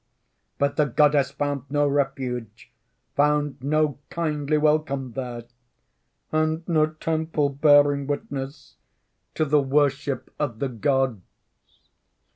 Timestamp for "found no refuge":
1.29-2.71